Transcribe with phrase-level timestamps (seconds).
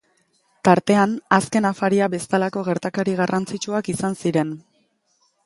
[0.67, 4.57] Tartean Azken Afaria bezalako gertakari garrantzitsuak izan ziren.